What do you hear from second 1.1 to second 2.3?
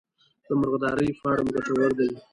فارم ګټور دی؟